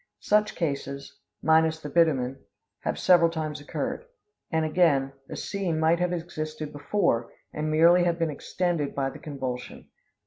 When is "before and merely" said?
6.73-8.03